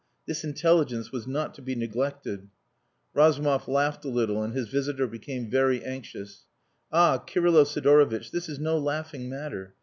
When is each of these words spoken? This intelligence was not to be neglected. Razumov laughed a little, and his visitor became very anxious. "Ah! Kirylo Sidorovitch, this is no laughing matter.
This 0.25 0.43
intelligence 0.43 1.11
was 1.11 1.27
not 1.27 1.53
to 1.53 1.61
be 1.61 1.75
neglected. 1.75 2.49
Razumov 3.13 3.67
laughed 3.67 4.03
a 4.03 4.07
little, 4.09 4.41
and 4.41 4.51
his 4.51 4.67
visitor 4.67 5.05
became 5.05 5.47
very 5.47 5.83
anxious. 5.83 6.47
"Ah! 6.91 7.19
Kirylo 7.19 7.63
Sidorovitch, 7.65 8.31
this 8.31 8.49
is 8.49 8.57
no 8.57 8.79
laughing 8.79 9.29
matter. 9.29 9.75